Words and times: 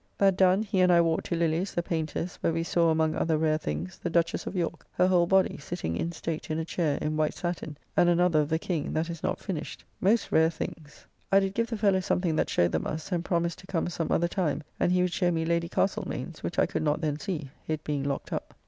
That 0.17 0.35
done 0.35 0.63
he 0.63 0.81
and 0.81 0.91
I 0.91 0.99
walked 0.99 1.27
to 1.27 1.35
Lilly's, 1.35 1.75
the 1.75 1.83
painter's, 1.83 2.37
where 2.37 2.51
we 2.51 2.63
saw 2.63 2.89
among 2.89 3.13
other 3.13 3.37
rare 3.37 3.59
things, 3.59 3.99
the 3.99 4.09
Duchess 4.09 4.47
of 4.47 4.55
York, 4.55 4.83
her 4.93 5.05
whole 5.05 5.27
body, 5.27 5.57
sitting 5.59 5.95
instate 5.95 6.49
in 6.49 6.57
a 6.57 6.65
chair, 6.65 6.97
in 7.03 7.17
white 7.17 7.35
sattin, 7.35 7.77
and 7.95 8.09
another 8.09 8.39
of 8.39 8.49
the 8.49 8.57
King, 8.57 8.93
that 8.93 9.11
is 9.11 9.21
not 9.21 9.37
finished; 9.37 9.83
most 9.99 10.31
rare 10.31 10.49
things. 10.49 11.05
I 11.31 11.39
did 11.39 11.53
give 11.53 11.67
the 11.67 11.77
fellow 11.77 11.99
something 11.99 12.35
that 12.37 12.49
showed 12.49 12.71
them 12.71 12.87
us, 12.87 13.11
and 13.11 13.23
promised 13.23 13.59
to 13.59 13.67
come 13.67 13.89
some 13.89 14.11
other 14.11 14.27
time, 14.27 14.63
and 14.79 14.91
he 14.91 15.03
would 15.03 15.13
show 15.13 15.29
me 15.29 15.45
Lady 15.45 15.69
Castlemaine's, 15.69 16.41
which 16.41 16.57
I 16.57 16.65
could 16.65 16.81
not 16.81 17.01
then 17.01 17.19
see, 17.19 17.51
it 17.67 17.83
being 17.83 18.03
locked 18.03 18.33
up! 18.33 18.55